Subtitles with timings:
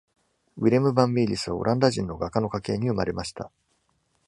[0.57, 3.51] ウィレム・バン・ミーリスはオランダ人の画家の家系に生まれました。